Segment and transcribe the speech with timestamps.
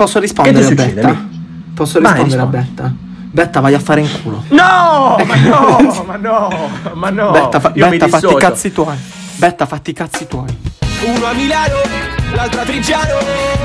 [0.00, 0.70] posso rispondere a?
[0.70, 1.28] Betta?
[1.74, 2.72] Posso Vai, rispondere a rispondi.
[2.74, 2.92] Betta?
[3.32, 4.42] Betta, vai a fare in culo.
[4.48, 7.30] No, ma no, ma no, ma no.
[7.32, 8.96] Betta, fa- Io mi Betta fatti i cazzi tuoi.
[9.36, 10.56] Betta, fatti i cazzi tuoi.
[11.04, 11.76] Uno a Milano,
[12.34, 13.16] l'altro a Trigiano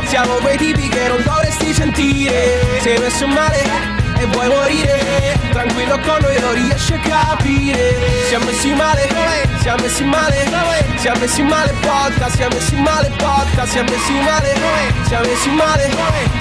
[0.05, 3.94] Siamo quei tipi che non dovresti sentire Sei messo male
[4.28, 7.96] vuoi morire Tranquillo con noi non riesci a capire
[8.28, 9.07] Siamo messi male,
[9.62, 10.35] siamo messi male
[10.97, 14.53] Siamo messi male podcast, siamo messi male podcast Siamo messi male,
[15.07, 15.89] siamo messi male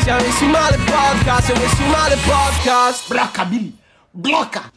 [0.02, 3.76] Siamo messi male podcast, siamo messi male podcast Blocca Billy,
[4.10, 4.70] blocca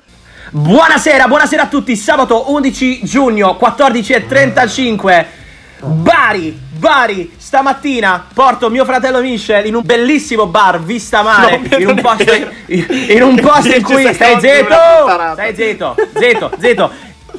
[0.49, 1.93] Buonasera, buonasera a tutti.
[1.97, 5.25] Sabato 11 giugno, 14.35.
[5.81, 11.61] Bari, Bari, stamattina porto mio fratello Michel in un bellissimo bar vista mare.
[11.69, 12.33] No, in un posto,
[12.67, 14.13] in, in un posto in cui.
[14.13, 14.75] stai zitto!
[15.33, 16.91] Stai zitto, zitto, zitto.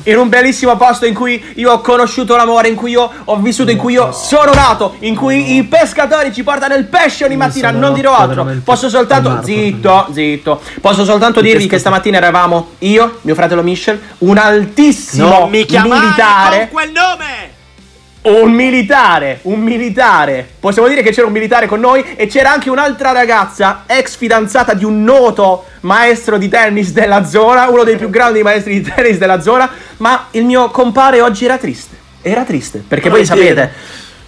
[0.04, 3.70] In un bellissimo posto in cui io ho conosciuto l'amore, in cui io ho vissuto,
[3.70, 7.70] in cui io sono nato, in cui i pescatori ci portano il pesce ogni mattina.
[7.70, 8.46] Non dirò altro.
[8.64, 9.40] Posso soltanto.
[9.42, 10.60] Zitto, zitto.
[10.80, 16.00] Posso soltanto dirvi che stamattina eravamo io, mio fratello Michel, un altissimo Non mi chiamare
[16.00, 16.68] militare.
[16.70, 17.56] quel nome!
[18.28, 20.46] Un militare, un militare.
[20.60, 24.74] Possiamo dire che c'era un militare con noi e c'era anche un'altra ragazza, ex fidanzata
[24.74, 29.16] di un noto maestro di tennis della zona, uno dei più grandi maestri di tennis
[29.16, 31.96] della zona, ma il mio compare oggi era triste.
[32.20, 33.72] Era triste, perché voi sapete,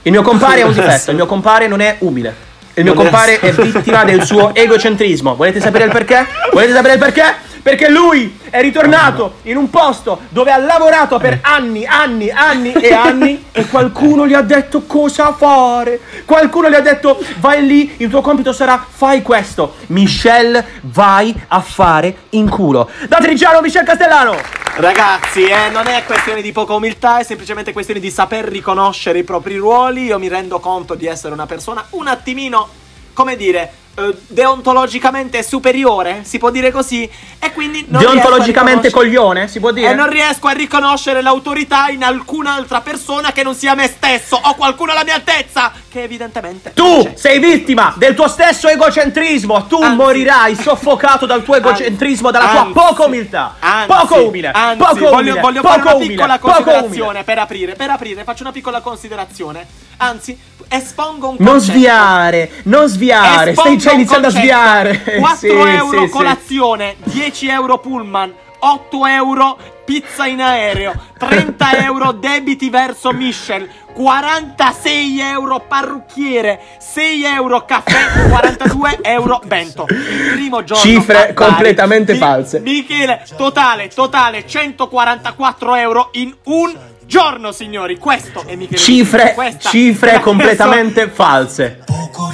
[0.02, 2.48] il mio compare è un difetto, il mio compare non è umile.
[2.74, 5.34] Il mio Non compare è- è vittima del suo egocentrismo.
[5.34, 6.26] Volete sapere il perché?
[6.52, 7.22] Volete sapere il perché?
[7.62, 12.92] Perché lui è ritornato in un posto dove ha lavorato per anni, anni, anni e
[12.92, 16.00] anni e qualcuno gli ha detto cosa fare.
[16.24, 19.74] Qualcuno gli ha detto vai lì, il tuo compito sarà fai questo.
[19.88, 22.88] Michelle, vai a fare in culo.
[23.08, 24.36] Da Trigiano, Michelle Castellano.
[24.76, 29.24] Ragazzi, eh, non è questione di poca umiltà, è semplicemente questione di saper riconoscere i
[29.24, 30.04] propri ruoli.
[30.04, 32.68] Io mi rendo conto di essere una persona un attimino,
[33.12, 39.58] come dire, eh, deontologicamente superiore, si può dire così, e quindi non Deontologicamente coglione, si
[39.60, 39.90] può dire?
[39.90, 44.54] E non riesco a riconoscere l'autorità in alcun'altra persona che non sia me stesso o
[44.54, 49.66] qualcuno alla mia altezza, che evidentemente non Tu sei vittima del tuo stesso egocentrismo.
[49.66, 49.96] Tu Anzi.
[49.96, 52.72] morirai soffocato dal tuo egocentrismo, dalla Anzi.
[52.72, 53.56] tua poca umiltà.
[53.58, 54.50] Anzi, poco umile.
[54.52, 55.40] Anzi, poco voglio, umile.
[55.40, 57.74] voglio poco fare una umile, piccola considerazione per aprire.
[57.74, 59.66] Per aprire, faccio una piccola considerazione.
[59.98, 61.72] Anzi, espongo un Non concetto.
[61.78, 63.50] sviare, non sviare.
[63.50, 65.02] Espongo Stai un iniziando a sviare.
[65.18, 66.10] 4 Sì, euro sì, sì.
[66.10, 75.20] colazione, 10 euro pullman, 8 euro pizza in aereo, 30 euro debiti verso Michel, 46
[75.20, 79.86] euro parrucchiere, 6 euro caffè, 42 euro bento.
[79.88, 82.60] Il primo giorno Cifre completamente false.
[82.60, 87.98] Michele, totale, totale 144 euro in un giorno, signori.
[87.98, 88.78] Questo è Michele.
[88.78, 91.82] Cifre, cifre completamente false.
[91.84, 92.29] poco.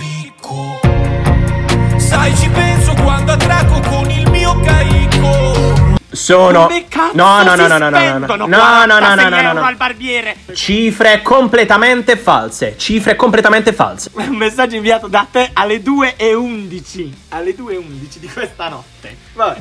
[2.17, 5.99] Sai, ci penso quando attracco con il mio caico.
[6.11, 6.67] Sono
[7.13, 8.47] No, no, no, no, no, no, no.
[8.47, 10.37] No, no, no, no, 46 no, no, al barbiere.
[10.55, 12.77] Cifre completamente false.
[12.79, 14.11] Cifre completamente false.
[14.15, 17.15] Un messaggio inviato da te alle 2 e 11.
[17.29, 19.15] Alle 2 e 11 di questa notte.
[19.35, 19.61] Vabbè.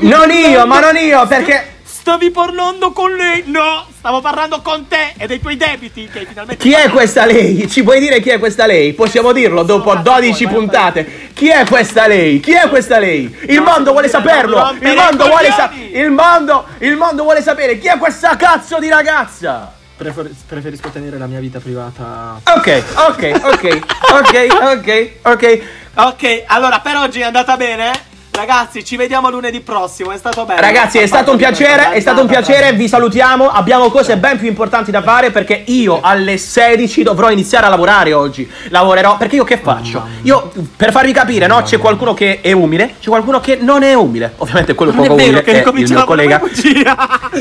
[0.00, 1.77] Non io, ma non io, perché
[2.08, 3.42] Stavi parlando con lei?
[3.48, 7.68] No, stavo parlando con te e dei tuoi debiti che finalmente Chi è questa lei?
[7.68, 8.94] Ci puoi dire chi è questa lei?
[8.94, 11.30] Possiamo dirlo dopo cazzo 12 vuoi, vai, puntate.
[11.34, 12.40] Chi è questa lei?
[12.40, 13.24] Chi è questa lei?
[13.48, 14.74] Il No, mondo vuole saperlo.
[14.80, 18.88] Il mondo vuole sa- il mondo, il mondo vuole sapere chi è questa cazzo di
[18.88, 19.74] ragazza.
[19.98, 22.40] preferisco tenere la mia vita privata.
[22.56, 23.80] Ok, ok, ok,
[24.12, 25.60] ok, ok, ok.
[25.96, 28.06] Ok, allora per oggi è andata bene?
[28.38, 30.12] Ragazzi, ci vediamo lunedì prossimo.
[30.12, 30.60] È stato bello.
[30.60, 33.50] Ragazzi, è stato un piacere, è stato un piacere, vi salutiamo.
[33.50, 38.12] Abbiamo cose ben più importanti da fare perché io alle 16 dovrò iniziare a lavorare
[38.12, 38.48] oggi.
[38.68, 40.06] Lavorerò perché io che faccio?
[40.22, 43.94] Io per farvi capire, no, c'è qualcuno che è umile, c'è qualcuno che non è
[43.94, 44.34] umile.
[44.36, 46.40] Ovviamente quello Non è poco vero umile che è il mio collega.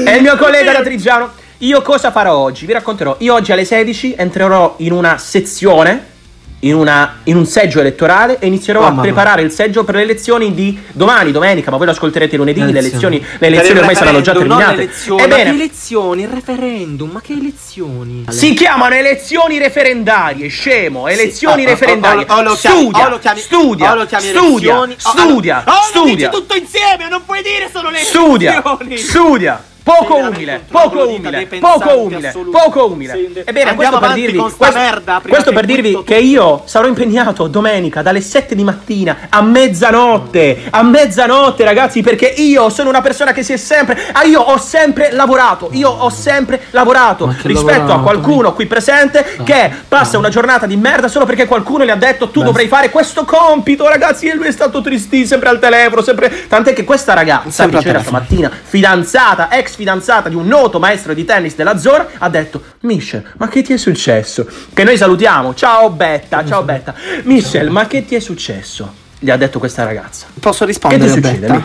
[0.04, 1.32] È il mio collega da Trigiano.
[1.60, 2.66] Io cosa farò oggi?
[2.66, 3.18] Vi racconterò.
[3.20, 6.16] Io oggi alle 16 entrerò in una sezione,
[6.62, 10.02] in, una- in un seggio elettorale e inizierò Oh, a preparare il seggio per le
[10.02, 12.60] elezioni di domani, domenica, ma voi lo ascolterete lunedì.
[12.72, 14.76] Le elezioni, le elezioni ormai saranno già terminate.
[14.76, 15.22] le elezioni.
[15.22, 16.22] Ma che Ebbene, elezioni?
[16.24, 18.26] Il referendum, ma che elezioni?
[18.30, 21.08] si chiamano elezioni referendarie, scemo.
[21.08, 22.26] Elezioni Sì, o- o- referendarie.
[22.28, 24.98] o- o lo chiami- studia, o lo chiami- studia, o lo chiami studia, elezioni, o-
[25.10, 26.16] studia, Oh, lo studia.
[26.16, 28.98] dici tutto insieme, non puoi dire solo le Studia, elezioni.
[28.98, 33.32] studia, Poco umile, poco umile, poco umile, poco umile.
[33.46, 36.28] Ebbene, questo per dirvi, questo, merda, questo che per dirvi butto che tutto.
[36.28, 42.70] io sarò impegnato domenica dalle 7 di mattina a mezzanotte, a mezzanotte ragazzi, perché io
[42.70, 46.64] sono una persona che si è sempre, ah, io ho sempre lavorato, io ho sempre
[46.72, 51.46] lavorato rispetto a lavorato, qualcuno qui presente che passa una giornata di merda solo perché
[51.46, 55.28] qualcuno le ha detto tu dovrai fare questo compito, ragazzi, e lui è stato tristissimo,
[55.28, 60.34] sempre al telefono, sempre tant'è che questa ragazza che c'era stamattina, fidanzata, ex fidanzata di
[60.36, 64.48] un noto maestro di tennis della Zora, ha detto Michel, ma che ti è successo?
[64.74, 65.54] Che noi salutiamo.
[65.54, 66.96] Ciao Betta, ciao Betta.
[67.24, 68.92] Michel, ma che ti è successo?
[69.20, 70.26] Gli ha detto questa ragazza.
[70.40, 71.54] Posso rispondere Che ti succede, Betta?
[71.54, 71.64] Mi?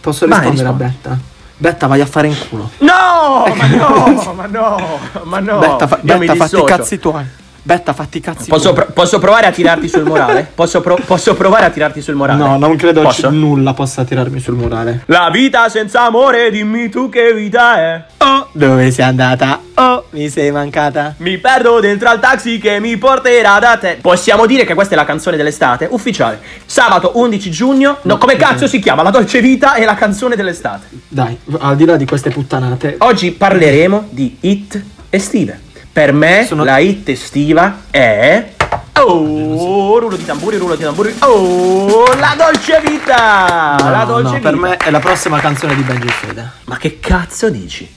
[0.00, 0.84] Posso Vai, rispondere rispondi.
[0.84, 1.18] a Betta?
[1.56, 2.70] Betta, vai a fare in culo.
[2.78, 5.58] No, ma no, ma no, ma no.
[5.58, 7.24] Betta, fa- Betta fatti i cazzi tuoi.
[7.68, 10.48] Betta, fatti i cazzi Posso, pro- posso provare a tirarti sul morale?
[10.56, 12.42] Posso, pro- posso provare a tirarti sul morale?
[12.42, 13.28] No, non credo Posso?
[13.28, 15.02] ci- nulla possa tirarmi sul morale.
[15.04, 18.04] La vita senza amore, dimmi tu che vita è.
[18.16, 19.60] Oh, dove sei andata?
[19.74, 21.12] Oh, mi sei mancata.
[21.18, 23.98] Mi perdo dentro al taxi che mi porterà da te.
[24.00, 26.40] Possiamo dire che questa è la canzone dell'estate, ufficiale.
[26.64, 27.98] Sabato 11 giugno.
[28.00, 29.02] No, come cazzo si chiama?
[29.02, 30.86] La dolce vita e la canzone dell'estate.
[31.06, 32.94] Dai, al di là di queste puttanate.
[33.00, 35.66] Oggi parleremo di hit estive.
[35.98, 38.52] Per me Sono- la hit estiva è.
[39.00, 41.12] Oh, rullo di tamburi, rullo di tamburi.
[41.22, 43.74] Oh, la dolce vita!
[43.80, 44.48] No, la dolce no, vita.
[44.48, 46.50] per me è la prossima canzone di Benji Fede.
[46.66, 47.92] Ma che cazzo dici?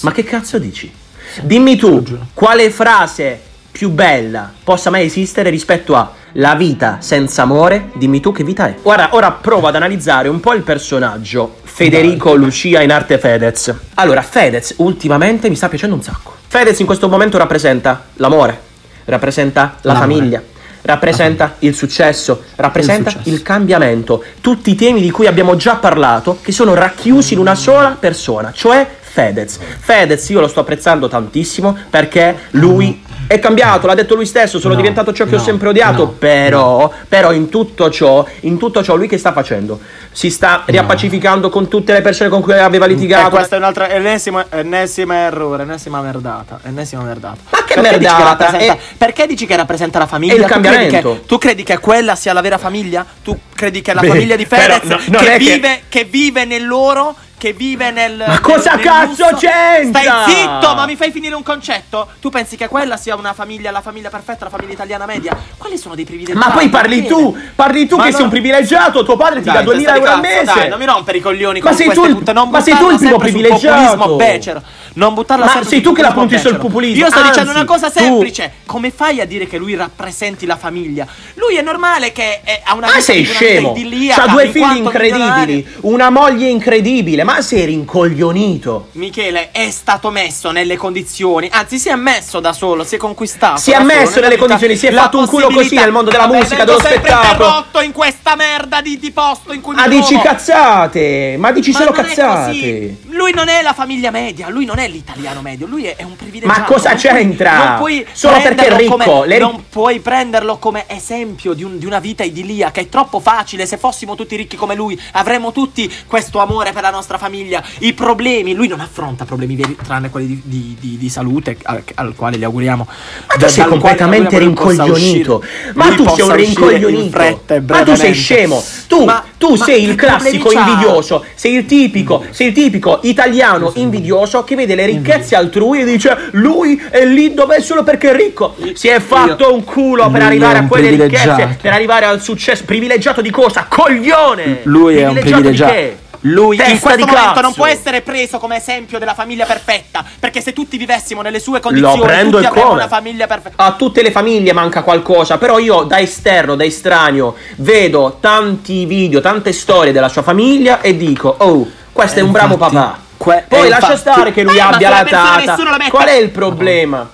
[0.00, 0.92] Ma che cazzo dici?
[1.40, 2.04] Dimmi tu,
[2.34, 7.88] quale frase più bella possa mai esistere rispetto a la vita senza amore?
[7.94, 8.74] Dimmi tu che vita è.
[8.82, 13.74] Guarda, ora provo ad analizzare un po' il personaggio Federico Lucia in arte Fedez.
[13.94, 16.35] Allora, Fedez ultimamente mi sta piacendo un sacco.
[16.56, 18.58] Fedez in questo momento rappresenta l'amore,
[19.04, 19.98] rappresenta la L'amore.
[19.98, 20.42] famiglia,
[20.80, 23.28] rappresenta il successo, rappresenta successo.
[23.28, 27.54] il cambiamento, tutti i temi di cui abbiamo già parlato che sono racchiusi in una
[27.54, 29.58] sola persona, cioè Fedez.
[29.80, 34.74] Fedez io lo sto apprezzando tantissimo perché lui è cambiato, l'ha detto lui stesso, sono
[34.74, 38.58] No, diventato ciò che ho no, sempre odiato, no, però, però in tutto ciò, in
[38.58, 39.80] tutto ciò lui che sta facendo?
[40.12, 43.30] Si sta riappacificando con tutte le persone con cui aveva E litigato.
[43.30, 47.38] questo è un altro ennesimo, ennesimo errore, ennesima merdata, ennesima merdata.
[47.50, 48.44] Ma che Perché dici merdata?
[48.44, 50.32] rappresenta- È- Perché dici che rappresenta la famiglia?
[50.32, 51.12] È il Tu credi cambiamento.
[51.14, 53.04] che- Tu credi che quella sia la vera famiglia?
[53.22, 56.04] Tu credi che la Beh, famiglia di però Fedez che, è che- vive, che...
[56.04, 59.36] vive nell'oro che vive nel Ma cosa nel cazzo lusso?
[59.36, 60.00] c'entra?
[60.00, 62.08] Stai zitto, ma mi fai finire un concetto?
[62.20, 65.36] Tu pensi che quella sia una famiglia, la famiglia perfetta, la famiglia italiana media?
[65.58, 66.36] Quali sono dei privilegi?
[66.38, 68.14] Ma poi parli tu, parli tu Ma che no.
[68.16, 70.58] sei un privilegiato, tuo padre ti Dai, dà 2000 testa di euro al mese.
[70.58, 72.90] Dai, non mi rompere i coglioni Ma con sei tu il- non ma sei tu
[72.90, 73.96] il primo sempre sul privilegiato.
[73.96, 74.62] populismo becero.
[74.96, 77.50] Non buttarla Ma sempre sei tu che la punti sul populismo, Io sto anzi, dicendo
[77.50, 78.52] una cosa tu- semplice.
[78.64, 81.06] Come fai a dire che lui rappresenti la famiglia?
[81.34, 83.74] Lui è normale che è- ha una Ma vita sei una vita scemo?
[84.14, 88.88] C'ha due figli incredibili, una moglie incredibile, ma sei rincoglionito.
[88.92, 93.58] Michele è stato messo nelle condizioni, anzi si è messo da solo, si è conquistato.
[93.60, 96.38] Si è messo nelle condizioni, si è fatto un culo così nel mondo della Vabbè,
[96.38, 97.30] musica, dello spettacolo.
[97.44, 100.22] interrotto in questa merda di, di posto in cui mi Ma dici trovo.
[100.22, 102.96] cazzate, ma dici Ma solo cazzate.
[103.08, 106.16] Lui non è la famiglia media, lui non è l'italiano medio, lui è, è un
[106.16, 106.60] privilegiato.
[106.60, 107.74] Ma cosa Non c'entra?
[107.78, 111.86] puoi Solo perché è ricco, come- le Non puoi prenderlo come esempio di, un- di
[111.86, 113.66] una vita idilliaca, è troppo facile.
[113.66, 117.62] Se fossimo tutti ricchi come lui, avremmo tutti questo amore per la nostra famiglia.
[117.80, 121.82] I problemi, lui non affronta problemi veri, tranne quelli di, di- di- di salute, al,
[121.94, 122.86] al quale gli auguriamo.
[122.86, 125.42] Ma tu da- sei completamente rincoglionito.
[125.74, 127.18] Ma tu sei un rincoglionito.
[127.66, 128.62] Ma tu sei scemo.
[128.86, 131.24] Tu, Ma- tu ma sei il classico invidioso.
[131.34, 136.16] Sei il tipico, sei il tipico italiano invidioso che vede le ricchezze altrui e dice
[136.32, 138.54] lui è lì dove è solo perché è ricco.
[138.74, 142.64] Si è fatto un culo per Lui arrivare a quelle ricchezze, per arrivare al successo.
[142.64, 143.66] Privilegiato di cosa?
[143.68, 144.60] Coglione!
[144.62, 146.04] Lui è un privilegiato.
[146.20, 147.40] Lui in Testa questo di momento cazzo.
[147.40, 150.04] non può essere preso come esempio della famiglia perfetta.
[150.18, 153.62] Perché se tutti vivessimo nelle sue condizioni, tutti avremmo una famiglia perfetta.
[153.62, 159.20] A tutte le famiglie manca qualcosa, però io da esterno, da estraneo, vedo tanti video,
[159.20, 162.98] tante storie della sua famiglia e dico, oh, questo è un bravo infatti, papà.
[163.26, 165.56] Que- Poi lascia infatti- stare che lui Eh, abbia la tata.
[165.56, 165.88] la.
[165.90, 167.08] Qual è il problema?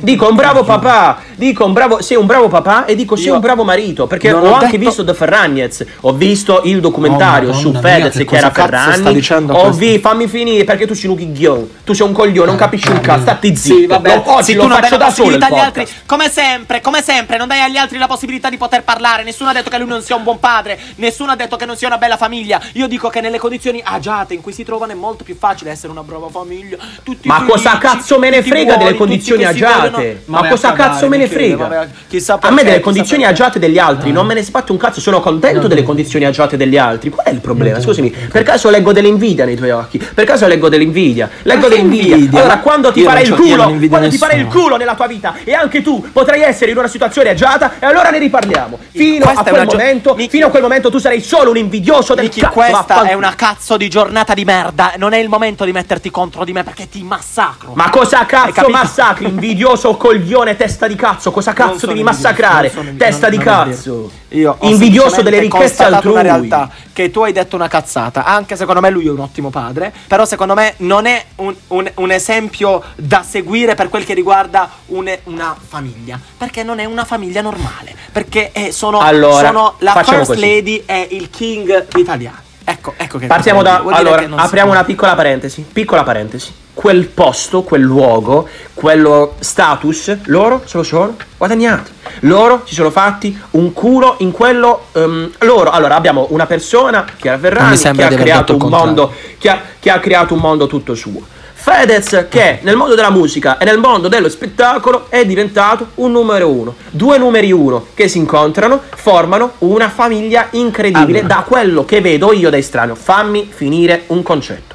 [0.00, 3.40] Dico un bravo papà, dico un bravo, sei un bravo papà e dico sei un
[3.40, 7.52] bravo marito, perché ho ho anche detto- visto The Ferragnez, ho visto il documentario Oh,
[7.54, 10.86] su Fedez che che, era cosa cazzo sta Ferragni, dicendo ho vi, fammi finire perché
[10.86, 13.86] tu sei un chiglione, tu sei un coglione, non capisci un cazzo, stati zitto, Sì,
[13.86, 15.86] vabbè, Lo- oggi sì, lo faccio da solo altri.
[16.06, 19.24] Come sempre, come sempre, non dai agli altri la possibilità di poter parlare.
[19.24, 20.78] Nessuno ha detto che lui non sia un buon padre.
[20.96, 22.60] Nessuno ha detto che non sia una bella famiglia.
[22.74, 25.90] Io dico che nelle condizioni agiate in cui si trovano è molto più facile essere
[25.90, 26.76] una brava famiglia.
[27.02, 29.90] Tutti Ma cosa cazzo me ne frega delle condizioni si agiate.
[29.90, 31.56] vogliono- Ma Vabbè, cosa cazzo me ne frega?
[31.68, 33.42] vabbè, chissà a me perché, delle condizioni perché.
[33.42, 36.76] agiate degli altri non me ne sbatte un cazzo, sono contento delle condizioni agiate degli
[36.76, 37.10] altri.
[37.10, 37.80] Qual è il problema?
[37.80, 39.98] Scusami, per caso leggo dell'invidia nei tuoi occhi?
[39.98, 41.28] Per caso leggo dell'invidia?
[41.42, 42.14] Leggo che dell'invidia.
[42.16, 42.40] invidia?
[42.40, 45.34] Allora, quando ti Io farai il culo, quando ti farai il culo nella tua vita
[45.44, 48.78] e anche tu potrai essere in una situazione agiata e allora ne riparliamo.
[48.90, 51.56] Fino Questa a quel gio- momento, Miki- fino a quel momento tu sarai solo un
[51.56, 52.48] invidioso del cazzo.
[52.52, 53.10] questa vaffanculo.
[53.10, 54.92] è una cazzo di giornata di merda.
[54.96, 57.72] Non è il momento di metterti contro di me perché ti massacro.
[57.74, 59.26] Ma cosa cazzo massacri?
[59.42, 61.30] Invidioso coglione, testa di cazzo.
[61.30, 62.72] Cosa cazzo devi invidioso, massacrare?
[62.96, 64.10] Testa di è cazzo.
[64.30, 66.12] Io Invidioso delle ricchezze altrui.
[66.12, 68.24] una realtà che tu hai detto una cazzata.
[68.24, 69.92] Anche secondo me lui è un ottimo padre.
[70.06, 74.68] Però secondo me non è un, un- un esempio da seguire per quel che riguarda
[74.86, 76.18] un- una famiglia.
[76.36, 77.94] Perché non è una famiglia normale.
[78.12, 80.40] Perché eh, sono, Allora, sono la facciamo first così.
[80.40, 82.46] lady e il king italiano.
[82.64, 83.82] Ecco, ecco che Partiamo da.
[83.90, 84.76] Allora, apriamo può.
[84.76, 85.62] una piccola parentesi.
[85.72, 86.52] Piccola parentesi.
[86.78, 91.90] Quel posto, quel luogo, quello status, loro se lo sono guadagnati.
[92.20, 94.84] Loro si sono fatti un culo in quello.
[94.92, 99.12] ehm, loro, allora, abbiamo una persona, Chiara Ferragni, che ha creato un mondo.
[99.38, 101.20] Che ha, che ha creato un mondo tutto suo.
[101.52, 106.48] Fedez, che nel mondo della musica e nel mondo dello spettacolo è diventato un numero
[106.48, 106.76] uno.
[106.90, 111.34] Due numeri uno che si incontrano formano una famiglia incredibile Allora.
[111.34, 112.94] da quello che vedo io da estraneo.
[112.94, 114.67] Fammi finire un concetto.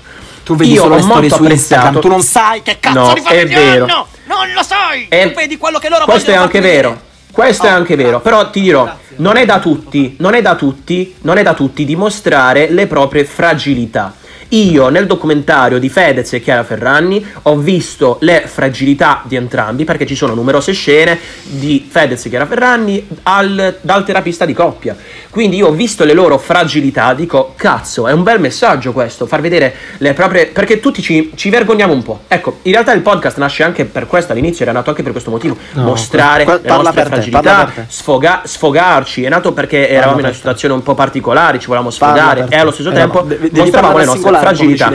[0.44, 2.00] Tu vedi Io solo le storie molto su Instagram, apprezzato.
[2.08, 3.84] tu non sai che cazzo No, di è vero.
[3.86, 4.08] hanno!
[4.26, 5.06] Non lo sai!
[5.10, 6.90] E- tu vedi quello che loro Questo è vogliono anche vero.
[6.90, 7.12] vedere.
[7.32, 8.30] Questo è Oh, anche vero, grazie.
[8.30, 9.16] però ti dirò, Grazie.
[9.18, 13.26] non è da tutti, non è da tutti, non è da tutti dimostrare le proprie
[13.26, 14.14] fragilità.
[14.54, 20.06] Io nel documentario di Fedez e Chiara Ferragni ho visto le fragilità di entrambi perché
[20.06, 24.96] ci sono numerose scene di Fedez e Chiara Ferragni al- dal terapista di coppia.
[25.32, 29.42] Quindi io ho visto le loro fragilità, dico cazzo, è un bel messaggio questo, far
[29.42, 30.46] vedere le proprie...
[30.46, 32.20] perché tutti ci, ci vergogniamo un po'.
[32.28, 35.32] Ecco, in realtà il podcast nasce anche per questo, all'inizio era nato anche per questo
[35.32, 37.86] motivo, No, mostrare que- le parla nostre fragilità, parla te.
[37.88, 42.16] sfoga- sfogarci, è nato perché eravamo in una situazione un po' particolare, ci volevamo Parla
[42.22, 44.86] sfogare e allo stesso Eh, tempo no, mostravamo le nostre come fragilità.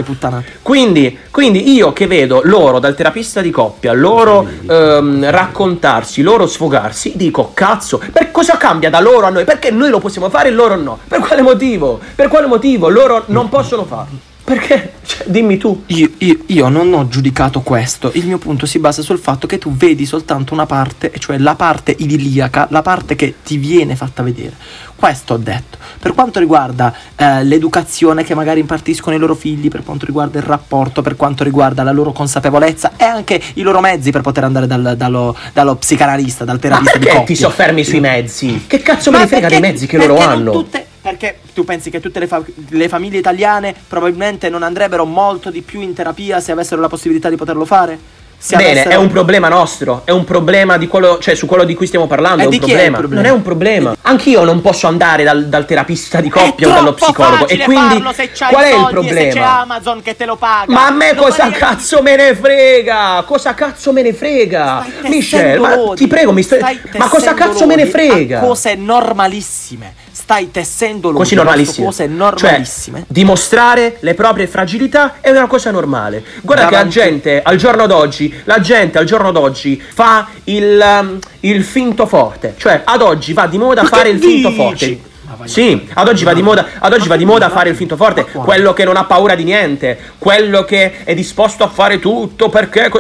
[0.63, 7.13] Quindi, quindi io che vedo loro dal terapista di coppia, loro ehm, raccontarsi, loro sfogarsi,
[7.17, 9.45] dico cazzo, per cosa cambia da loro a noi?
[9.45, 10.99] Perché noi lo possiamo fare e loro no?
[11.07, 11.99] Per quale motivo?
[12.15, 14.28] Per quale motivo loro non possono farlo?
[14.49, 14.93] Perché?
[15.05, 15.83] Cioè, dimmi tu.
[15.87, 19.59] Io, io- io non ho giudicato questo, il mio punto si basa sul fatto che
[19.59, 24.23] tu vedi soltanto una parte, cioè la parte idilliaca, la parte che ti viene fatta
[24.23, 24.55] vedere.
[24.97, 25.77] Questo ho detto.
[26.01, 30.45] Per quanto riguarda eh, l'educazione che magari impartiscono i loro figli, per quanto riguarda il
[30.45, 34.67] rapporto, per quanto riguarda la loro consapevolezza e anche i loro mezzi per poter andare
[34.67, 37.35] dal- dallo, dallo psicanalista, dal Ma terapista di perché coppia.
[37.37, 38.65] ti soffermi sui mezzi?
[38.67, 40.51] Che cazzo me Ma ne frega dei mezzi che loro hanno?
[40.53, 45.51] tutte- perché tu pensi che tutte le, fa- le famiglie italiane probabilmente non andrebbero molto
[45.51, 48.17] di più in terapia se avessero la possibilità di poterlo fare?
[48.51, 51.75] Bene, avessero- è un problema nostro, è un problema di quello, cioè su quello di
[51.75, 52.99] cui stiamo parlando, E è un chi è problema.
[52.99, 53.23] problema?
[53.23, 53.97] Non è un problema.
[54.03, 57.49] Anch'io non posso andare dal, dal terapista di coppia o dallo psicologo.
[57.49, 59.61] E quindi qual è il e se c'è problema?
[59.63, 60.73] Amazon che te lo paga.
[60.73, 63.25] Ma a me Non cosa fare- cazzo me ne frega?
[63.27, 64.87] Cosa cazzo me ne frega?
[65.09, 66.61] Michelle, ma ti prego, mi stai...
[66.61, 68.39] Stai Ma cosa cazzo me ne frega?
[68.39, 69.95] cose normalissime.
[70.21, 71.87] Stai tessendo Così normalissime.
[71.87, 73.05] Cose Cioè, normalissime.
[73.07, 76.25] dimostrare le proprie fragilità è una cosa normale.
[76.43, 80.83] Guarda Davanti- che la gente al giorno d'oggi, la gente al giorno d'oggi fa il,
[81.01, 82.55] um, il finto forte.
[82.59, 84.61] Cioè, ad oggi va di moda Ma fare il finto dici?
[84.61, 85.01] forte.
[85.37, 87.77] Vai a Sì, ad oggi va di moda, ad oggi va di moda fare il
[87.77, 92.01] finto forte, quello che non ha paura di niente, quello che è disposto a fare
[92.01, 92.91] tutto perché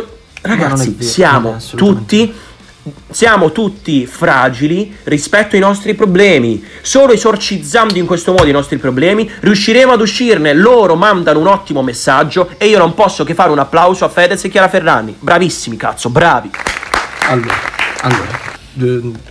[0.40, 2.32] Ragazzi, siamo tutti
[3.10, 6.64] siamo tutti fragili rispetto ai nostri problemi.
[6.82, 10.52] Solo esorcizzando in questo modo i nostri problemi riusciremo ad uscirne.
[10.54, 14.44] Loro mandano un ottimo messaggio e io non posso che fare un applauso a Fedez
[14.44, 15.16] e Chiara Ferragni.
[15.18, 16.50] Bravissimi, cazzo, bravi.
[17.28, 17.54] Allora,
[18.02, 18.38] allora,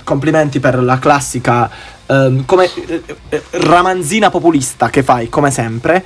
[0.03, 1.69] complimenti per la classica
[2.07, 6.03] ehm, come eh, eh, ramanzina populista che fai come sempre,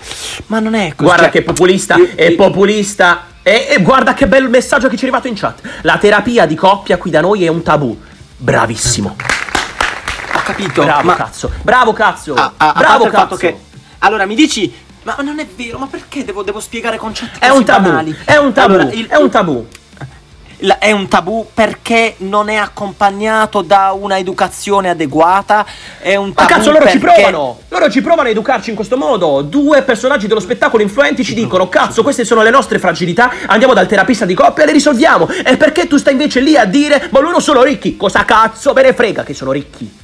[0.47, 1.03] ma non è così.
[1.03, 3.25] Guarda cioè, che populista io- e io- populista.
[3.43, 5.61] E, e guarda che bel messaggio che ci è arrivato in chat.
[5.81, 7.99] La terapia di coppia qui da noi è un tabù.
[8.37, 9.15] Bravissimo.
[10.33, 11.51] Ho capito, Bravo ma cazzo.
[11.61, 12.33] Bravo cazzo.
[12.35, 13.35] a, a- a Bravo cazzo.
[13.37, 13.55] che
[13.99, 14.71] allora mi dici
[15.03, 17.89] ma non è vero, ma perché devo, devo spiegare concetti È un tabù.
[17.89, 18.15] banali?
[18.23, 18.73] È un tabù.
[18.73, 19.67] Allora, il- è un tabù.
[20.79, 25.65] È un tabù perché non è accompagnato da una educazione adeguata.
[25.99, 27.59] È un Ma tabù cazzo, loro ci perché- provano!
[27.69, 29.41] Loro ci provano a educarci in questo modo.
[29.41, 33.31] Due personaggi dello spettacolo influenti ci dicono: Cazzo, queste sono le nostre fragilità.
[33.47, 35.27] Andiamo dal terapista di coppia e le risolviamo.
[35.29, 37.97] E perché tu stai invece lì a dire: Ma loro sono ricchi?
[37.97, 39.99] Cosa cazzo me ne frega che sono ricchi?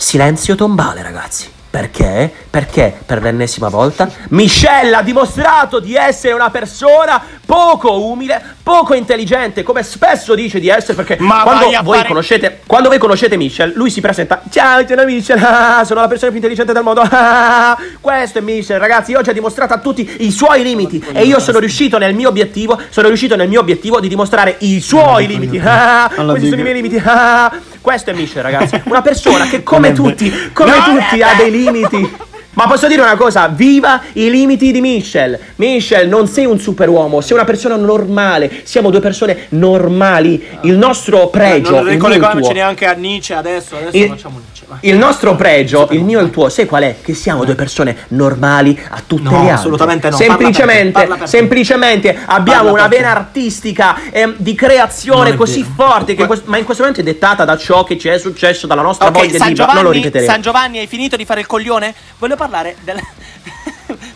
[0.00, 1.50] Silenzio tombale, ragazzi.
[1.78, 2.28] Perché?
[2.50, 9.62] Perché per l'ennesima volta Michelle ha dimostrato di essere una persona poco umile, poco intelligente,
[9.62, 13.90] come spesso dice di essere, perché quando voi fare- conoscete quando voi conoscete Michelle, lui
[13.90, 17.00] si presenta Ciao, sono Michelle, ah, sono la persona più intelligente del mondo.
[17.08, 21.38] ah, questo è Michelle, ragazzi, oggi ha dimostrato a tutti i suoi limiti e io
[21.38, 25.60] sono riuscito nel mio obiettivo, sono riuscito nel mio obiettivo di dimostrare i suoi limiti.
[25.62, 27.00] Ah, questi sono i miei limiti.
[27.04, 27.67] ah.
[27.88, 32.16] Questo è Michelle, ragazzi, una persona che come tutti, come tutti ha dei limiti.
[32.58, 35.38] Ma posso dire una cosa, viva i limiti di Michelle.
[35.56, 38.62] Michelle, non sei un superuomo, sei una persona normale.
[38.64, 40.44] Siamo due persone normali.
[40.62, 41.96] Il nostro pregio, non
[42.40, 43.76] tuo, neanche a Nietzsche adesso.
[43.76, 44.64] Adesso Il- facciamo Nietzsche.
[44.66, 44.78] vai.
[44.80, 46.96] il nostro pregio, il mio e il tuo, sai qual è?
[47.00, 49.52] Che siamo due persone normali a tutte No, le altre.
[49.52, 50.16] assolutamente no.
[50.16, 51.36] Semplicemente, Parla per te, parla per te.
[51.36, 52.96] semplicemente abbiamo Parla una te.
[52.96, 55.74] vena artistica ehm, di creazione così vero.
[55.76, 58.82] forte, Que- ma in questo momento è dettata da ciò che ci è successo, dalla
[58.82, 59.58] nostra Ok, voglia San di...
[59.58, 60.30] Non lo Giovanni, ripeteremo.
[60.32, 61.94] San Giovanni, hai finito di fare il coglione?
[62.18, 62.46] Voglio parlare
[62.82, 63.00] del.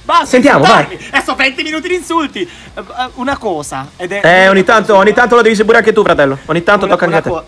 [0.05, 0.99] Basta, Sentiamo, insultarmi.
[1.13, 2.43] Adesso 20 minuti di insulti.
[2.43, 2.83] Eh,
[3.15, 3.89] Una cosa.
[3.97, 6.39] Ed è Eh, ogni tanto, ogni tanto lo devi sapere anche tu, fratello.
[6.47, 7.29] Ogni tanto Una- tocca anche a te.
[7.29, 7.45] co-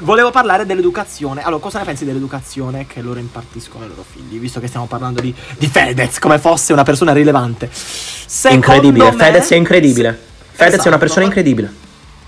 [0.00, 1.42] Volevo parlare dell'educazione.
[1.42, 4.38] Allora, cosa ne pensi dell'educazione che loro impartiscono ai loro figli?
[4.38, 7.68] Visto che stiamo parlando di, di Fedez come fosse una persona rilevante.
[7.72, 10.10] Secondo Incredibile, me- Fedez è incredibile.
[10.50, 10.98] Fedez è una Esatto.
[10.98, 11.72] persona incredibile.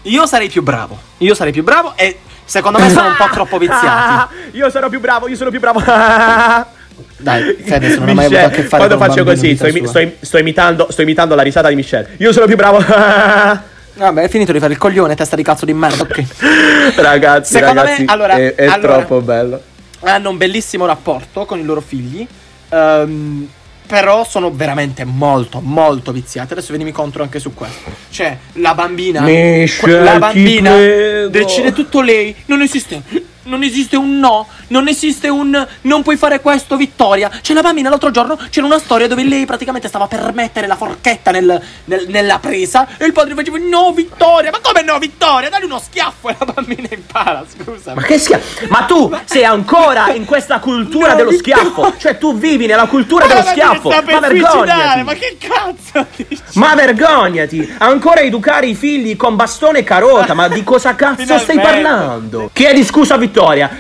[0.03, 0.99] Io sarei più bravo.
[1.19, 4.35] Io sarei più bravo e secondo me sono un po' troppo viziati.
[4.57, 5.81] Io sono più bravo, io sono più bravo.
[7.17, 9.87] Dai, Fedez non ha mai avuto a che fare Quando faccio così, sto, vita imi-
[9.89, 12.09] sto im- sto imitando, sto imitando la risata di Michelle.
[12.19, 12.79] Io sono più bravo.
[13.93, 16.03] Vabbè, è finito di fare il coglione, testa di cazzo di merda.
[16.03, 16.25] Ok.
[16.97, 19.61] ragazzi, Secondo me, ragazzi, allora- è, è allora- troppo bello.
[20.03, 22.27] hanno un bellissimo rapporto con i loro figli.
[22.71, 23.49] ehm,
[23.87, 26.53] però sono veramente molto, molto viziati.
[26.53, 27.91] Adesso venimi contro anche su questo.
[28.09, 29.21] Cioè, la bambina.
[29.23, 30.77] Michelle, la bambina
[31.29, 32.33] decide tutto lei.
[32.47, 33.03] Non esiste.
[33.43, 34.47] Non esiste un no.
[34.69, 37.31] Non esiste un non puoi fare questo, Vittoria.
[37.41, 38.39] C'è la bambina l'altro giorno.
[38.51, 42.87] C'era una storia dove lei praticamente stava per mettere la forchetta nel- nel- nella presa.
[42.99, 44.51] E il padre faceva: No, Vittoria.
[44.51, 45.49] Ma come no, Vittoria?
[45.49, 47.45] Dai uno schiaffo e la bambina impara.
[47.49, 47.95] Scusa.
[47.95, 48.67] Ma che schiaffo?
[48.69, 51.57] Ma tu sei ancora in questa cultura No, dello Vittoria.
[51.57, 51.95] schiaffo.
[51.99, 53.89] Cioè, tu vivi nella cultura dello schiaffo.
[53.89, 55.03] Ma vergognati.
[55.03, 56.43] ma che cazzo dici?
[56.55, 57.75] Ma vergognati!
[57.79, 62.51] Ancora educare i figli con bastone e carota, ma di cosa cazzo stai parlando?
[62.53, 63.29] Chiedi scusa a Vittoria,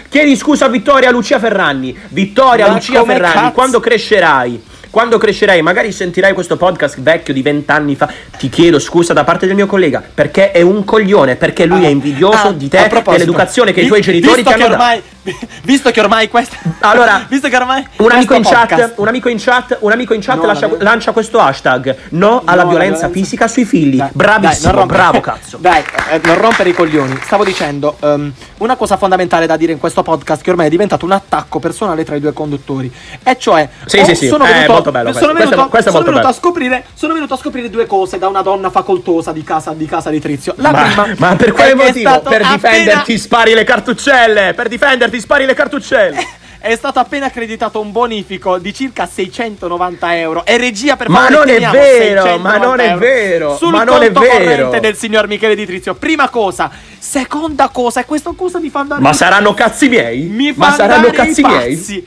[0.09, 1.97] chiedi scusa a Vittoria a Lucia Ferragni.
[2.09, 3.53] Vittoria Ma Lucia Ferragni, cazzo?
[3.53, 9.13] quando crescerai, quando crescerai, magari sentirai questo podcast vecchio di vent'anni fa, ti chiedo scusa
[9.13, 12.53] da parte del mio collega, perché è un coglione, perché lui Ah, è invidioso ah,
[12.53, 15.01] di te e dell'educazione che i tuoi genitori ti hanno dato.
[15.65, 16.57] Visto che ormai questa.
[16.81, 17.87] Allora, visto che ormai.
[17.99, 20.47] Un amico, in questo chat, podcast- un amico in chat, un amico in chat No,
[20.47, 21.97] lascia- lancia questo hashtag.
[22.11, 23.19] No alla No violenza, violenza.
[23.21, 23.97] fisica sui figli.
[23.97, 25.59] Dai, Bravissimo, dai, bravo cazzo.
[25.61, 27.19] Dai, eh, non rompere i coglioni.
[27.23, 31.05] Stavo dicendo, ehm, una cosa fondamentale da dire in questo podcast, che ormai è diventato
[31.05, 32.91] un attacco personale tra i due conduttori.
[33.23, 35.35] E cioè, Sì, sì, sì, sono è venuto, molto bello sono questo.
[35.35, 38.19] Questo è- venuto, questo è sono venuto a scoprire, sono venuto a scoprire due cose
[38.19, 40.55] da una donna facoltosa di casa di, casa di Trizio.
[40.57, 42.21] La Ma, prima, ma per quale motivo?
[42.21, 44.55] Per appena- difenderti spari le cartuccelle!
[44.55, 46.39] Per difenderti spari le cartuccelle!
[46.63, 50.45] È stato appena accreditato un bonifico di circa 690 euro.
[50.45, 53.71] E regia per Ma favore non è teniamo vero, 690 ma non è vero, Sul
[53.71, 54.79] ma non è vero.
[54.79, 55.95] del signor Michele Di Trizio.
[55.95, 56.71] Prima cosa.
[56.99, 60.25] Seconda cosa, e questa cosa mi fa andare Ma saranno cazzi miei?
[60.25, 62.05] mi Ma saranno cazzi miei?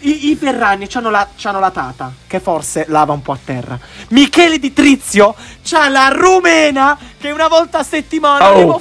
[0.00, 3.76] I, i Ferragni c'hanno la, c'hanno la tata, che forse lava un po' a terra.
[4.10, 8.80] Michele Di Trizio c'ha la rumena, che una volta a settimana Oh.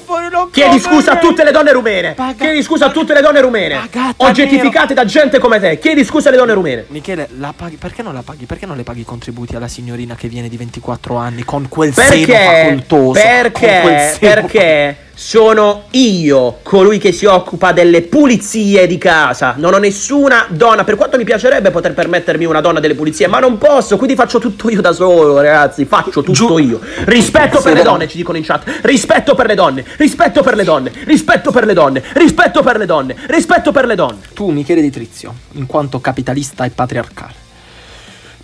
[0.51, 2.13] Chiedi scusa a tutte le donne rumene!
[2.13, 3.89] Paga- Chiedi scusa a tutte le donne rumene!
[4.17, 5.79] Oggettificate da gente come te!
[5.79, 6.85] Chiedi scusa alle donne rumene!
[6.89, 8.45] Michele, la paghi, perché non la paghi?
[8.45, 11.91] Perché non le paghi i contributi alla signorina che viene di 24 anni con quel
[11.91, 12.33] seno Perché?
[12.61, 13.01] facoltoso?
[13.01, 14.13] con quel Perché?
[14.19, 19.55] seno Perché sono io colui che si occupa delle pulizie di casa.
[19.57, 20.85] Non ho nessuna donna.
[20.85, 23.97] Per quanto mi piacerebbe poter permettermi una donna delle pulizie, ma non posso.
[23.97, 25.85] Quindi faccio tutto io da solo, ragazzi.
[25.85, 26.79] Faccio tutto Giu- io.
[27.05, 28.79] Rispetto per le donne, ci dicono in chat.
[28.81, 29.85] Rispetto per le donne.
[29.97, 30.91] Rispetto per le donne.
[31.03, 32.03] Rispetto per le donne.
[32.13, 33.15] Rispetto per le donne.
[33.27, 34.19] Rispetto per le donne.
[34.33, 37.33] Tu, Michele Di Trizio, in quanto capitalista e patriarcale,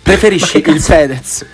[0.02, 1.44] preferisci il Fedez,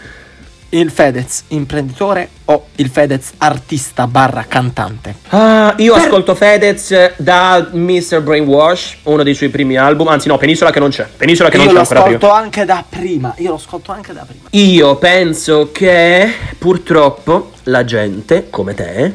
[0.74, 5.16] il Fedez imprenditore o il Fedez artista barra cantante?
[5.28, 8.22] Ah, io ascolto Fedez da Mr.
[8.22, 10.08] Brainwash, uno dei suoi primi album.
[10.08, 11.06] Anzi, no, Penisola che non c'è.
[11.16, 12.16] Penisola che Io non c'è ancora prima.
[12.16, 13.34] ascolto anche da prima.
[13.38, 14.48] Io lo ascolto anche da prima.
[14.50, 19.12] Io penso che purtroppo la gente, come te,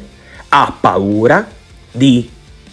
[0.49, 1.45] ha paura
[1.91, 2.29] di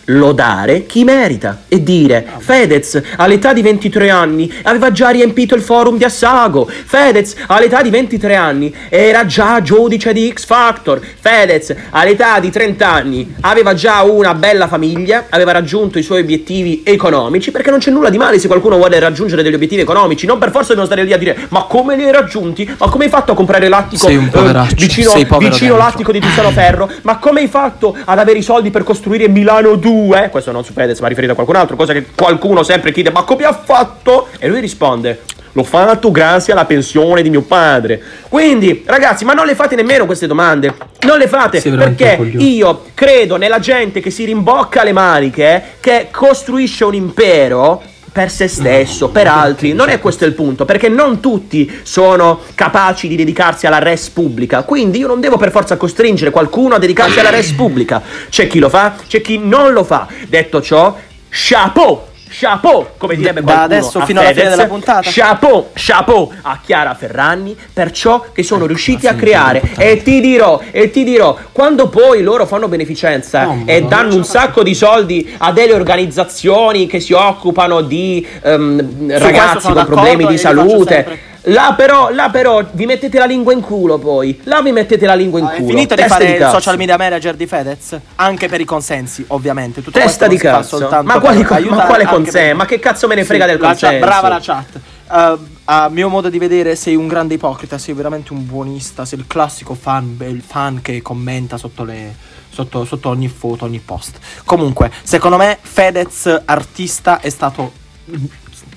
[0.06, 5.96] lodare chi merita e dire Fedez all'età di 23 anni aveva già riempito il forum
[5.96, 6.66] di Assago.
[6.66, 11.00] Fedez all'età di 23 anni era già giudice di X Factor.
[11.20, 16.82] Fedez all'età di 30 anni aveva già una bella famiglia aveva raggiunto i suoi obiettivi
[16.84, 20.26] economici perché non c'è nulla di male se qualcuno vuole raggiungere degli obiettivi economici.
[20.26, 22.68] Non per forza dobbiamo stare lì a dire ma come li hai raggiunti?
[22.78, 25.74] Ma come hai fatto a comprare l'attico Sei un eh, poveraccio, vicino, sei povero vicino
[25.74, 25.88] dentro.
[25.88, 26.90] l'attico di Tiziano Ferro?
[27.02, 29.93] Ma come hai fatto ad avere i soldi per costruire Milano 2
[30.30, 33.22] questo non su Fedez ma riferito a qualcun altro cosa che qualcuno sempre chiede ma
[33.22, 35.20] come ha fatto e lui risponde
[35.56, 38.02] L'ho fatto grazie alla pensione di mio padre.
[38.28, 40.74] Quindi, ragazzi, ma non le fate nemmeno queste domande.
[41.02, 46.08] Non le fate veramente perché io credo nella gente che si rimbocca le maniche, che
[46.10, 47.82] costruisce un impero
[48.14, 49.72] per se stesso, per altri.
[49.72, 54.62] Non è questo il punto, perché non tutti sono capaci di dedicarsi alla res pubblica.
[54.62, 58.00] Quindi io non devo per forza costringere qualcuno a dedicarsi alla res pubblica.
[58.30, 60.06] C'è chi lo fa, c'è chi non lo fa.
[60.28, 60.96] Detto ciò,
[61.28, 62.12] chapeau!
[62.36, 65.02] Chapeau, come direbbe Da qualcuno adesso a fino alla fine della puntata.
[65.04, 69.90] Chapeau, chapeau a Chiara Ferragni per ciò che sono riusciti a Ecco, alla fine creare.
[69.92, 74.24] E ti dirò, e ti dirò, quando poi loro fanno beneficenza No, e danno un
[74.24, 80.36] sacco di soldi a delle organizzazioni che si occupano di questo ragazzi con problemi di
[80.36, 81.32] salute.
[81.48, 84.40] Là però, là però vi mettete la lingua in culo poi.
[84.44, 85.68] Là vi mettete la lingua in Ah, È culo.
[85.68, 86.54] finito di Testa fare il cazzo.
[86.54, 87.98] social media manager di Fedez?
[88.14, 89.82] Anche per i consensi, ovviamente.
[89.82, 90.88] Tutto Testa di cazzo.
[91.02, 92.56] Ma quali, ma quale consenso?
[92.56, 94.06] Ma che cazzo me ne frega Sì, del la chat- consenso?
[94.06, 94.80] brava la chat.
[95.06, 99.18] Uh, a mio modo di vedere sei un grande ipocrita, sei veramente un buonista, sei
[99.18, 102.32] il classico fan, il fan che commenta sotto le...
[102.54, 104.16] Sotto, sotto ogni foto, ogni post.
[104.44, 107.72] Comunque, secondo me Fedez artista è stato
[108.06, 108.30] il-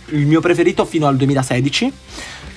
[0.10, 1.94] il mio preferito fino al 2016.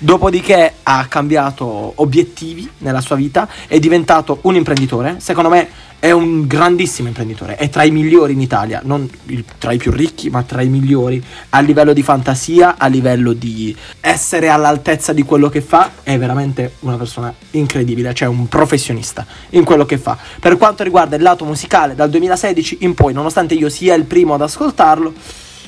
[0.03, 5.17] Dopodiché ha cambiato obiettivi nella sua vita, è diventato un imprenditore.
[5.19, 9.73] Secondo me è un grandissimo imprenditore, è tra i migliori in Italia, non il- tra
[9.73, 14.49] i più ricchi, ma tra i migliori a livello di fantasia, a livello di essere
[14.49, 15.91] all'altezza di quello che fa.
[16.03, 20.17] È veramente una persona incredibile, cioè un professionista in quello che fa.
[20.41, 24.33] Per quanto riguarda il lato musicale, dal 2016 in poi, nonostante io sia il primo
[24.33, 25.13] ad ascoltarlo,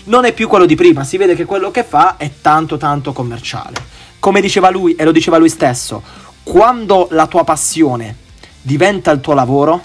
[0.04, 3.12] non è più quello di prima, si vede che quello che fa è tanto tanto
[3.12, 4.00] commerciale.
[4.22, 6.00] Come diceva lui, e lo diceva lui stesso,
[6.44, 8.14] quando la tua passione
[8.62, 9.82] diventa il tuo lavoro,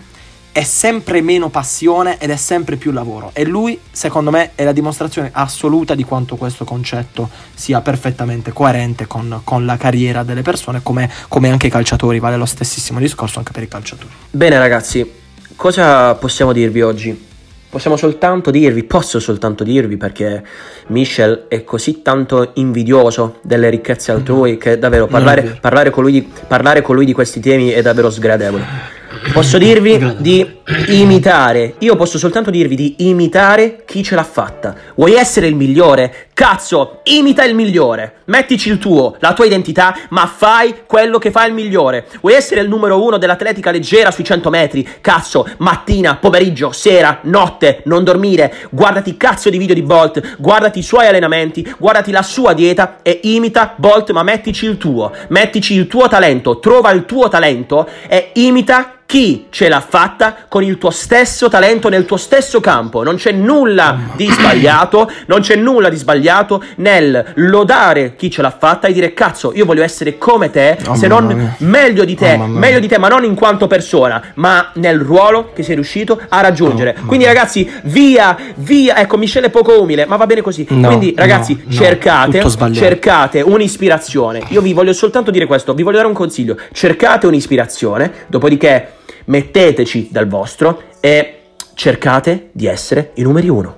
[0.52, 3.32] è sempre meno passione ed è sempre più lavoro.
[3.34, 9.08] E lui, secondo me, è la dimostrazione assoluta di quanto questo concetto sia perfettamente coerente
[9.08, 12.20] con, con la carriera delle persone, come, come anche i calciatori.
[12.20, 14.14] Vale lo stessissimo discorso anche per i calciatori.
[14.30, 15.12] Bene ragazzi,
[15.56, 17.27] cosa possiamo dirvi oggi?
[17.70, 20.42] Possiamo soltanto dirvi, posso soltanto dirvi perché
[20.88, 25.58] Michel è così tanto invidioso delle ricchezze altrui che davvero parlare, vero.
[25.60, 28.96] parlare con lui di, parlare con lui di questi temi è davvero sgradevole.
[29.32, 30.56] Posso dirvi di
[30.88, 34.76] imitare, io posso soltanto dirvi di imitare chi ce l'ha fatta.
[34.96, 36.28] Vuoi essere il migliore?
[36.34, 38.22] Cazzo, imita il migliore.
[38.26, 42.08] Mettici il tuo, la tua identità, ma fai quello che fa il migliore.
[42.22, 44.88] Vuoi essere il numero uno dell'atletica leggera sui 100 metri?
[45.02, 48.54] Cazzo, mattina, pomeriggio, sera, notte, non dormire.
[48.72, 53.20] Guardati cazzo di video di Bolt, guardati i suoi allenamenti, guardati la sua dieta e
[53.24, 55.12] imita Bolt, ma mettici il tuo.
[55.30, 60.64] Mettici il tuo talento, trova il tuo talento e imita chi ce l'ha fatta con
[60.64, 63.04] il tuo stesso talento nel tuo stesso campo.
[63.04, 68.50] Non c'è nulla di sbagliato, non c'è nulla di sbagliato nel lodare chi ce l'ha
[68.56, 71.56] fatta e dire cazzo, io voglio essere come te, Oh, se non mia.
[71.60, 75.52] meglio di te, Oh, meglio di te, ma non in quanto persona, ma nel ruolo
[75.54, 76.98] che sei riuscito a raggiungere.
[77.02, 80.66] Oh, Quindi ragazzi, via, via, ecco, Michele è poco umile, ma va bene così.
[80.70, 82.78] No, Quindi ragazzi, no, no, cercate, sbagliato.
[82.86, 84.44] cercate un'ispirazione.
[84.50, 86.58] Io vi voglio soltanto dire questo, vi voglio dare un consiglio.
[86.74, 88.92] Cercate un'ispirazione, dopodiché
[89.28, 91.42] metteteci dal vostro e
[91.74, 93.76] cercate di essere i numeri uno.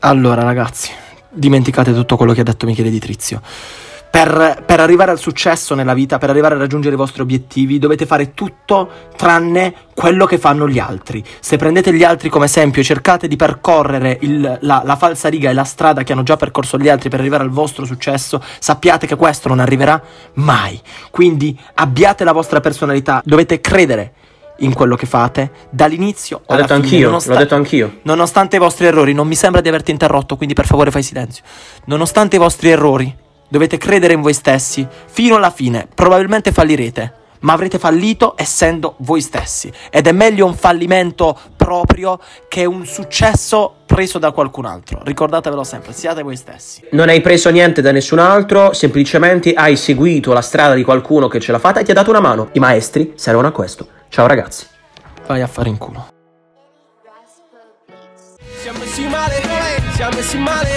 [0.00, 0.90] Allora, ragazzi,
[1.28, 3.40] dimenticate tutto quello che ha detto Michele Di Trizio.
[4.12, 8.04] Per, per arrivare al successo nella vita, per arrivare a raggiungere i vostri obiettivi, dovete
[8.04, 11.24] fare tutto tranne quello che fanno gli altri.
[11.40, 15.48] Se prendete gli altri come esempio e cercate di percorrere il- la, la falsa riga
[15.48, 19.06] e la strada che hanno già percorso gli altri per arrivare al vostro successo, sappiate
[19.06, 20.02] che questo non arriverà
[20.34, 20.78] mai.
[21.10, 24.12] Quindi abbiate la vostra personalità, dovete credere
[24.62, 27.98] in quello che fate dall'inizio L'ho alla detto fine, anch'io, nonostan- l'ho detto anch'io.
[28.02, 31.44] Nonostante i vostri errori, non mi sembra di averti interrotto, quindi per favore fai silenzio.
[31.86, 33.14] Nonostante i vostri errori,
[33.48, 35.86] dovete credere in voi stessi fino alla fine.
[35.94, 39.72] Probabilmente fallirete, ma avrete fallito essendo voi stessi.
[39.90, 45.00] Ed è meglio un fallimento proprio che un successo preso da qualcun altro.
[45.02, 46.82] Ricordatevelo sempre, siate voi stessi.
[46.92, 51.40] Non hai preso niente da nessun altro, semplicemente hai seguito la strada di qualcuno che
[51.40, 52.48] ce l'ha fatta e ti ha dato una mano.
[52.52, 53.86] I maestri servono a questo.
[54.08, 54.66] Ciao ragazzi.
[55.26, 56.08] Vai a fare in culo.
[58.62, 59.16] Siamo siamo
[60.14, 60.68] messi male,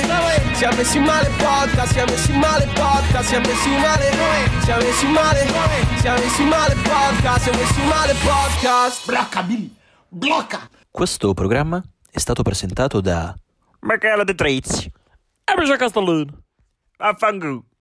[0.53, 4.11] siamo messi male podcast, siamo messi male podcast, siamo messi male,
[4.63, 5.45] siamo messi male,
[5.99, 9.05] siamo messi male podcast, siamo messi male podcast.
[9.05, 9.75] Blocca, Billy.
[10.07, 10.69] Blocca.
[10.89, 13.35] Questo programma è stato presentato da
[13.81, 14.91] Michele De Trezzi.
[15.43, 16.43] E Michele Castellino.
[16.97, 17.65] Affanculo.